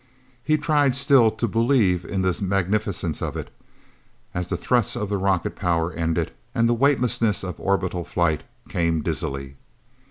He 0.43 0.57
tried, 0.57 0.95
still, 0.95 1.29
to 1.29 1.47
believe 1.47 2.03
in 2.05 2.23
the 2.23 2.39
magnificence 2.41 3.21
of 3.21 3.37
it, 3.37 3.53
as 4.33 4.47
the 4.47 4.57
thrust 4.57 4.95
of 4.95 5.11
rocket 5.11 5.55
power 5.55 5.93
ended, 5.93 6.31
and 6.55 6.67
the 6.67 6.73
weightlessness 6.73 7.43
of 7.43 7.59
orbital 7.59 8.03
flight 8.03 8.41
came 8.67 9.03
dizzily. 9.03 9.57